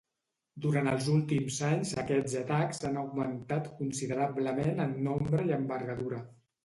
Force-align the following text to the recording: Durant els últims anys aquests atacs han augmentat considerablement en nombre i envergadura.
Durant 0.65 0.87
els 0.93 1.09
últims 1.15 1.59
anys 1.67 1.91
aquests 2.03 2.33
atacs 2.41 2.81
han 2.89 2.97
augmentat 3.03 3.69
considerablement 3.83 4.83
en 4.87 4.97
nombre 5.11 5.45
i 5.51 5.55
envergadura. 5.63 6.25